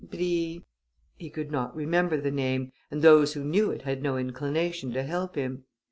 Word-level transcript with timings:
Bri' 0.03 0.63
he 1.17 1.29
could 1.29 1.51
not 1.51 1.75
remember 1.75 2.19
the 2.19 2.31
name, 2.31 2.71
and 2.89 3.03
those 3.03 3.33
who 3.33 3.43
knew 3.43 3.69
it 3.69 3.83
had 3.83 4.01
no 4.01 4.17
inclination 4.17 4.91
to 4.93 5.03
help 5.03 5.35
him. 5.35 5.65